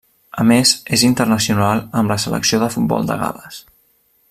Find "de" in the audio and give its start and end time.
2.65-2.71, 3.11-3.19